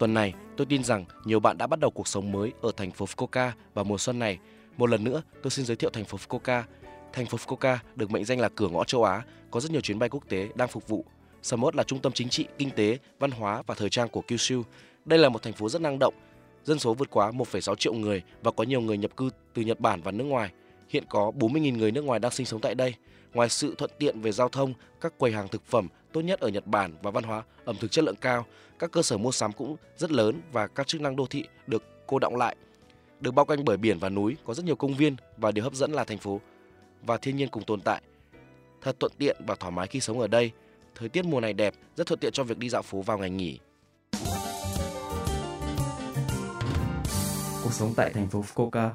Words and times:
Tuần 0.00 0.14
này, 0.14 0.34
tôi 0.56 0.66
tin 0.66 0.84
rằng 0.84 1.04
nhiều 1.24 1.40
bạn 1.40 1.58
đã 1.58 1.66
bắt 1.66 1.80
đầu 1.80 1.90
cuộc 1.90 2.08
sống 2.08 2.32
mới 2.32 2.52
ở 2.62 2.72
thành 2.76 2.90
phố 2.90 3.06
Fukuoka 3.06 3.50
vào 3.74 3.84
mùa 3.84 3.98
xuân 3.98 4.18
này. 4.18 4.38
Một 4.76 4.90
lần 4.90 5.04
nữa, 5.04 5.22
tôi 5.42 5.50
xin 5.50 5.64
giới 5.64 5.76
thiệu 5.76 5.90
thành 5.90 6.04
phố 6.04 6.18
Fukuoka. 6.18 6.62
Thành 7.12 7.26
phố 7.26 7.38
Fukuoka 7.38 7.76
được 7.96 8.10
mệnh 8.10 8.24
danh 8.24 8.40
là 8.40 8.48
cửa 8.48 8.68
ngõ 8.68 8.84
châu 8.84 9.04
Á, 9.04 9.22
có 9.50 9.60
rất 9.60 9.70
nhiều 9.70 9.80
chuyến 9.80 9.98
bay 9.98 10.08
quốc 10.08 10.28
tế 10.28 10.48
đang 10.54 10.68
phục 10.68 10.88
vụ. 10.88 11.04
Samut 11.42 11.74
là 11.74 11.82
trung 11.82 11.98
tâm 11.98 12.12
chính 12.12 12.28
trị, 12.28 12.46
kinh 12.58 12.70
tế, 12.70 12.98
văn 13.18 13.30
hóa 13.30 13.62
và 13.66 13.74
thời 13.74 13.90
trang 13.90 14.08
của 14.08 14.20
Kyushu. 14.20 14.62
Đây 15.04 15.18
là 15.18 15.28
một 15.28 15.42
thành 15.42 15.52
phố 15.52 15.68
rất 15.68 15.82
năng 15.82 15.98
động, 15.98 16.14
dân 16.64 16.78
số 16.78 16.94
vượt 16.94 17.10
quá 17.10 17.30
1,6 17.30 17.74
triệu 17.74 17.92
người 17.92 18.22
và 18.42 18.50
có 18.50 18.64
nhiều 18.64 18.80
người 18.80 18.98
nhập 18.98 19.16
cư 19.16 19.30
từ 19.54 19.62
Nhật 19.62 19.80
Bản 19.80 20.02
và 20.02 20.10
nước 20.10 20.24
ngoài. 20.24 20.50
Hiện 20.90 21.04
có 21.08 21.32
40.000 21.38 21.76
người 21.76 21.92
nước 21.92 22.04
ngoài 22.04 22.20
đang 22.20 22.32
sinh 22.32 22.46
sống 22.46 22.60
tại 22.60 22.74
đây. 22.74 22.94
Ngoài 23.34 23.48
sự 23.48 23.74
thuận 23.78 23.90
tiện 23.98 24.20
về 24.20 24.32
giao 24.32 24.48
thông, 24.48 24.74
các 25.00 25.18
quầy 25.18 25.32
hàng 25.32 25.48
thực 25.48 25.66
phẩm 25.66 25.88
tốt 26.12 26.20
nhất 26.20 26.40
ở 26.40 26.48
Nhật 26.48 26.66
Bản 26.66 26.94
và 27.02 27.10
văn 27.10 27.24
hóa 27.24 27.42
ẩm 27.64 27.76
thực 27.80 27.90
chất 27.90 28.04
lượng 28.04 28.16
cao, 28.20 28.46
các 28.78 28.90
cơ 28.90 29.02
sở 29.02 29.18
mua 29.18 29.32
sắm 29.32 29.52
cũng 29.52 29.76
rất 29.96 30.10
lớn 30.10 30.40
và 30.52 30.66
các 30.66 30.86
chức 30.86 31.00
năng 31.00 31.16
đô 31.16 31.26
thị 31.26 31.44
được 31.66 31.82
cô 32.06 32.18
động 32.18 32.36
lại. 32.36 32.56
Được 33.20 33.30
bao 33.30 33.44
quanh 33.44 33.64
bởi 33.64 33.76
biển 33.76 33.98
và 33.98 34.08
núi, 34.08 34.36
có 34.44 34.54
rất 34.54 34.64
nhiều 34.64 34.76
công 34.76 34.94
viên 34.94 35.16
và 35.36 35.52
điều 35.52 35.64
hấp 35.64 35.74
dẫn 35.74 35.92
là 35.92 36.04
thành 36.04 36.18
phố 36.18 36.40
và 37.02 37.16
thiên 37.16 37.36
nhiên 37.36 37.48
cùng 37.48 37.64
tồn 37.64 37.80
tại. 37.80 38.02
Thật 38.80 39.00
thuận 39.00 39.12
tiện 39.18 39.36
và 39.46 39.54
thoải 39.54 39.72
mái 39.72 39.86
khi 39.86 40.00
sống 40.00 40.20
ở 40.20 40.26
đây. 40.26 40.50
Thời 40.94 41.08
tiết 41.08 41.24
mùa 41.24 41.40
này 41.40 41.52
đẹp, 41.52 41.74
rất 41.96 42.06
thuận 42.06 42.20
tiện 42.20 42.32
cho 42.32 42.44
việc 42.44 42.58
đi 42.58 42.68
dạo 42.68 42.82
phố 42.82 43.02
vào 43.02 43.18
ngày 43.18 43.30
nghỉ. 43.30 43.58
Cuộc 47.62 47.72
sống 47.72 47.92
tại 47.96 48.10
thành 48.12 48.28
phố 48.28 48.44
Fukuoka. 48.54 48.90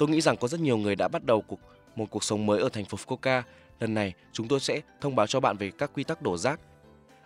Tôi 0.00 0.08
nghĩ 0.08 0.20
rằng 0.20 0.36
có 0.36 0.48
rất 0.48 0.60
nhiều 0.60 0.76
người 0.76 0.96
đã 0.96 1.08
bắt 1.08 1.24
đầu 1.24 1.40
cuộc 1.40 1.60
một 1.96 2.06
cuộc 2.10 2.24
sống 2.24 2.46
mới 2.46 2.60
ở 2.60 2.68
thành 2.68 2.84
phố 2.84 2.98
Fukuoka. 2.98 3.42
Lần 3.80 3.94
này, 3.94 4.14
chúng 4.32 4.48
tôi 4.48 4.60
sẽ 4.60 4.80
thông 5.00 5.16
báo 5.16 5.26
cho 5.26 5.40
bạn 5.40 5.56
về 5.56 5.70
các 5.70 5.90
quy 5.94 6.04
tắc 6.04 6.22
đổ 6.22 6.36
rác. 6.36 6.60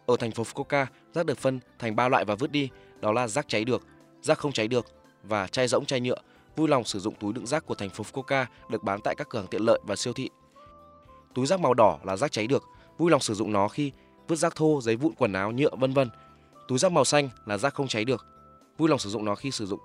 Ở 0.06 0.16
thành 0.16 0.30
phố 0.30 0.42
Fukuoka, 0.42 0.86
rác 1.12 1.26
được 1.26 1.38
phân 1.38 1.60
thành 1.78 1.96
ba 1.96 2.08
loại 2.08 2.24
và 2.24 2.34
vứt 2.34 2.52
đi, 2.52 2.68
đó 3.00 3.12
là 3.12 3.28
rác 3.28 3.48
cháy 3.48 3.64
được, 3.64 3.86
rác 4.22 4.38
không 4.38 4.52
cháy 4.52 4.68
được 4.68 4.86
và 5.22 5.46
chai 5.46 5.68
rỗng 5.68 5.86
chai 5.86 6.00
nhựa. 6.00 6.16
Vui 6.56 6.68
lòng 6.68 6.84
sử 6.84 6.98
dụng 6.98 7.14
túi 7.14 7.32
đựng 7.32 7.46
rác 7.46 7.66
của 7.66 7.74
thành 7.74 7.90
phố 7.90 8.04
Fukuoka 8.04 8.46
được 8.70 8.82
bán 8.82 9.00
tại 9.04 9.14
các 9.14 9.28
cửa 9.28 9.38
hàng 9.38 9.48
tiện 9.48 9.62
lợi 9.62 9.80
và 9.86 9.96
siêu 9.96 10.12
thị. 10.12 10.30
Túi 11.34 11.46
rác 11.46 11.60
màu 11.60 11.74
đỏ 11.74 11.98
là 12.04 12.16
rác 12.16 12.32
cháy 12.32 12.46
được, 12.46 12.64
vui 12.98 13.10
lòng 13.10 13.20
sử 13.20 13.34
dụng 13.34 13.52
nó 13.52 13.68
khi 13.68 13.92
vứt 14.28 14.36
rác 14.36 14.56
thô, 14.56 14.80
giấy 14.80 14.96
vụn, 14.96 15.14
quần 15.18 15.32
áo, 15.32 15.52
nhựa 15.52 15.76
vân 15.76 15.92
vân. 15.92 16.10
Túi 16.68 16.78
rác 16.78 16.92
màu 16.92 17.04
xanh 17.04 17.28
là 17.46 17.58
rác 17.58 17.74
không 17.74 17.88
cháy 17.88 18.04
được, 18.04 18.26
vui 18.78 18.88
lòng 18.88 18.98
sử 18.98 19.10
dụng 19.10 19.24
nó 19.24 19.34
khi 19.34 19.50
sử 19.50 19.66
dụng 19.66 19.80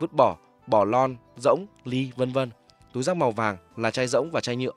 vứt 0.00 0.12
bỏ, 0.12 0.36
bỏ 0.66 0.84
lon, 0.84 1.16
rỗng, 1.36 1.66
ly 1.84 2.10
vân 2.16 2.32
vân. 2.32 2.50
Túi 2.92 3.02
rác 3.02 3.16
màu 3.16 3.30
vàng 3.30 3.56
là 3.76 3.90
chai 3.90 4.06
rỗng 4.06 4.30
và 4.30 4.40
chai 4.40 4.56
nhựa. 4.56 4.72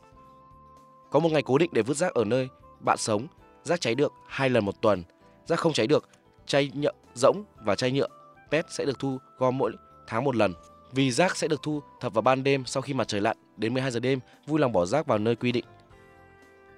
Có 1.12 1.20
một 1.20 1.32
ngày 1.32 1.42
cố 1.42 1.58
định 1.58 1.70
để 1.74 1.82
vứt 1.82 1.98
rác 1.98 2.14
ở 2.14 2.26
nơi 2.26 2.48
bạn 2.80 2.98
sống, 2.98 3.28
rác 3.64 3.82
cháy 3.82 3.96
được 3.96 4.14
hai 4.28 4.50
lần 4.50 4.66
một 4.66 4.82
tuần, 4.82 5.04
rác 5.46 5.60
không 5.60 5.74
cháy 5.74 5.88
được, 5.88 6.10
chai 6.46 6.72
nhựa 6.74 6.92
rỗng 7.14 7.44
và 7.56 7.76
chai 7.76 7.92
nhựa 7.92 8.08
PET 8.52 8.66
sẽ 8.70 8.86
được 8.86 9.00
thu 9.00 9.18
gom 9.38 9.58
mỗi 9.58 9.72
tháng 10.08 10.24
một 10.24 10.36
lần. 10.36 10.54
Vì 10.92 11.12
rác 11.12 11.38
sẽ 11.38 11.48
được 11.48 11.64
thu 11.64 11.82
thập 12.00 12.14
vào 12.14 12.22
ban 12.22 12.44
đêm 12.44 12.66
sau 12.66 12.82
khi 12.82 12.94
mặt 12.94 13.08
trời 13.08 13.22
lặn 13.22 13.38
đến 13.58 13.74
12 13.74 13.92
giờ 13.92 14.00
đêm, 14.00 14.20
vui 14.48 14.60
lòng 14.60 14.72
bỏ 14.72 14.86
rác 14.86 15.06
vào 15.06 15.18
nơi 15.18 15.36
quy 15.36 15.52
định. 15.52 15.66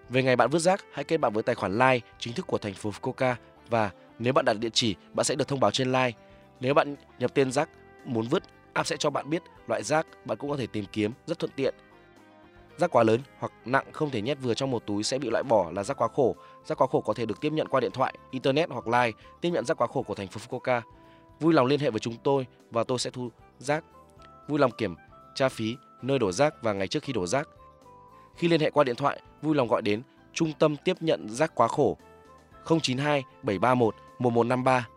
Về 0.09 0.23
ngày 0.23 0.35
bạn 0.35 0.49
vứt 0.49 0.59
rác, 0.59 0.85
hãy 0.93 1.03
kết 1.03 1.17
bạn 1.17 1.33
với 1.33 1.43
tài 1.43 1.55
khoản 1.55 1.71
Line 1.71 1.99
chính 2.19 2.33
thức 2.33 2.47
của 2.47 2.57
thành 2.57 2.73
phố 2.73 2.91
Fukuoka 3.01 3.35
và 3.69 3.91
nếu 4.19 4.33
bạn 4.33 4.45
đặt 4.45 4.53
địa 4.53 4.69
chỉ, 4.73 4.95
bạn 5.13 5.23
sẽ 5.23 5.35
được 5.35 5.47
thông 5.47 5.59
báo 5.59 5.71
trên 5.71 5.91
Line. 5.91 6.11
Nếu 6.59 6.73
bạn 6.73 6.95
nhập 7.19 7.31
tên 7.33 7.51
rác 7.51 7.69
muốn 8.05 8.27
vứt, 8.27 8.43
app 8.73 8.87
sẽ 8.87 8.97
cho 8.97 9.09
bạn 9.09 9.29
biết 9.29 9.43
loại 9.67 9.83
rác 9.83 10.07
bạn 10.25 10.37
cũng 10.37 10.49
có 10.49 10.57
thể 10.57 10.67
tìm 10.67 10.85
kiếm 10.91 11.11
rất 11.27 11.39
thuận 11.39 11.51
tiện. 11.55 11.75
Rác 12.77 12.91
quá 12.91 13.03
lớn 13.03 13.21
hoặc 13.39 13.51
nặng 13.65 13.85
không 13.91 14.09
thể 14.09 14.21
nhét 14.21 14.37
vừa 14.41 14.53
trong 14.53 14.71
một 14.71 14.85
túi 14.85 15.03
sẽ 15.03 15.19
bị 15.19 15.29
loại 15.29 15.43
bỏ 15.43 15.71
là 15.71 15.83
rác 15.83 15.97
quá 15.97 16.07
khổ. 16.07 16.35
Rác 16.65 16.81
quá 16.81 16.87
khổ 16.87 17.01
có 17.01 17.13
thể 17.13 17.25
được 17.25 17.41
tiếp 17.41 17.53
nhận 17.53 17.67
qua 17.67 17.79
điện 17.79 17.91
thoại, 17.91 18.13
internet 18.31 18.69
hoặc 18.69 18.87
line. 18.87 19.17
Tiếp 19.41 19.49
nhận 19.49 19.65
rác 19.65 19.77
quá 19.77 19.87
khổ 19.87 20.03
của 20.03 20.15
thành 20.15 20.27
phố 20.27 20.39
Fukuoka. 20.39 20.81
Vui 21.39 21.53
lòng 21.53 21.65
liên 21.65 21.79
hệ 21.79 21.91
với 21.91 21.99
chúng 21.99 22.15
tôi 22.23 22.47
và 22.71 22.83
tôi 22.83 22.99
sẽ 22.99 23.09
thu 23.09 23.29
rác. 23.59 23.83
Vui 24.47 24.59
lòng 24.59 24.71
kiểm 24.71 24.95
tra 25.35 25.49
phí 25.49 25.75
nơi 26.01 26.19
đổ 26.19 26.31
rác 26.31 26.53
và 26.61 26.73
ngày 26.73 26.87
trước 26.87 27.03
khi 27.03 27.13
đổ 27.13 27.27
rác. 27.27 27.49
Khi 28.35 28.47
liên 28.47 28.61
hệ 28.61 28.69
qua 28.71 28.83
điện 28.83 28.95
thoại, 28.95 29.21
vui 29.41 29.55
lòng 29.55 29.67
gọi 29.67 29.81
đến 29.81 30.01
Trung 30.33 30.53
tâm 30.59 30.75
tiếp 30.77 30.97
nhận 30.99 31.29
rác 31.29 31.55
quá 31.55 31.67
khổ 31.67 31.97
092 32.65 33.23
731 33.43 33.95
1153 34.19 34.87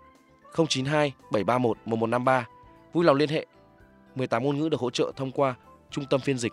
092 0.68 1.12
731 1.30 1.76
1153. 1.84 2.46
Vui 2.92 3.04
lòng 3.04 3.16
liên 3.16 3.28
hệ. 3.28 3.46
18 4.14 4.44
ngôn 4.44 4.58
ngữ 4.58 4.68
được 4.68 4.80
hỗ 4.80 4.90
trợ 4.90 5.12
thông 5.16 5.30
qua 5.30 5.54
trung 5.90 6.04
tâm 6.10 6.20
phiên 6.20 6.38
dịch. 6.38 6.52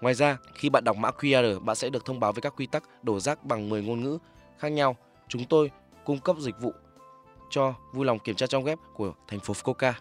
Ngoài 0.00 0.14
ra, 0.14 0.38
khi 0.54 0.68
bạn 0.70 0.84
đọc 0.84 0.96
mã 0.96 1.10
QR, 1.10 1.60
bạn 1.60 1.76
sẽ 1.76 1.88
được 1.90 2.04
thông 2.04 2.20
báo 2.20 2.32
với 2.32 2.42
các 2.42 2.54
quy 2.56 2.66
tắc 2.66 3.04
đổ 3.04 3.20
rác 3.20 3.44
bằng 3.44 3.68
10 3.68 3.82
ngôn 3.82 4.00
ngữ 4.00 4.18
khác 4.58 4.68
nhau. 4.68 4.96
Chúng 5.28 5.44
tôi 5.44 5.70
cung 6.04 6.20
cấp 6.20 6.36
dịch 6.38 6.60
vụ 6.60 6.72
cho 7.50 7.74
vui 7.92 8.06
lòng 8.06 8.18
kiểm 8.18 8.36
tra 8.36 8.46
trong 8.46 8.64
web 8.64 8.76
của 8.94 9.12
thành 9.28 9.40
phố 9.40 9.54
Fukuoka. 9.54 9.92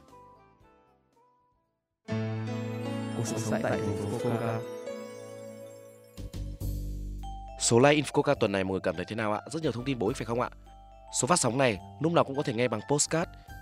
Cuộc 3.17 3.25
sống 3.25 3.61
tại 3.63 3.71
thành 3.71 3.97
phố 3.97 4.17
Fukuoka. 4.17 4.59
Số 7.59 7.79
like 7.79 8.01
Infoca 8.01 8.35
tuần 8.35 8.51
này 8.51 8.63
mọi 8.63 8.71
người 8.71 8.81
cảm 8.81 8.95
thấy 8.95 9.05
thế 9.05 9.15
nào 9.15 9.33
ạ? 9.33 9.41
Rất 9.51 9.63
nhiều 9.63 9.71
thông 9.71 9.85
tin 9.85 9.99
bổ 9.99 10.07
ích 10.07 10.17
phải 10.17 10.25
không 10.25 10.41
ạ? 10.41 10.49
Số 11.21 11.27
phát 11.27 11.39
sóng 11.39 11.57
này 11.57 11.79
lúc 12.01 12.11
nào 12.13 12.23
cũng 12.23 12.35
có 12.35 12.43
thể 12.43 12.53
nghe 12.53 12.67
bằng 12.67 12.81
postcard. 12.89 13.29